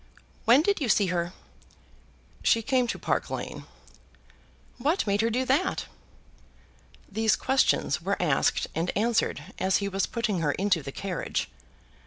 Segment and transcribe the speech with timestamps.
[0.45, 1.31] "When did you see her?"
[2.41, 3.65] "She came to Park Lane."
[4.79, 5.85] "What made her do that?"
[7.07, 11.51] These questions were asked and answered as he was putting her into the carriage.